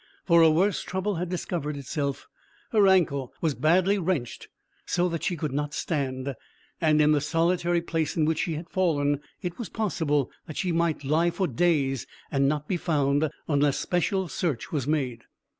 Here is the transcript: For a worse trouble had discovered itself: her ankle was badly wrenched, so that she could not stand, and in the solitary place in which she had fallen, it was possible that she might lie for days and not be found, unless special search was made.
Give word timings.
For 0.25 0.41
a 0.41 0.49
worse 0.49 0.81
trouble 0.81 1.17
had 1.17 1.29
discovered 1.29 1.77
itself: 1.77 2.27
her 2.71 2.87
ankle 2.87 3.31
was 3.39 3.53
badly 3.53 3.99
wrenched, 3.99 4.47
so 4.83 5.07
that 5.09 5.21
she 5.21 5.37
could 5.37 5.51
not 5.51 5.75
stand, 5.75 6.33
and 6.81 6.99
in 6.99 7.11
the 7.11 7.21
solitary 7.21 7.83
place 7.83 8.17
in 8.17 8.25
which 8.25 8.39
she 8.39 8.53
had 8.55 8.67
fallen, 8.71 9.19
it 9.43 9.59
was 9.59 9.69
possible 9.69 10.31
that 10.47 10.57
she 10.57 10.71
might 10.71 11.03
lie 11.03 11.29
for 11.29 11.45
days 11.45 12.07
and 12.31 12.49
not 12.49 12.67
be 12.67 12.77
found, 12.77 13.29
unless 13.47 13.77
special 13.77 14.27
search 14.27 14.71
was 14.71 14.87
made. 14.87 15.25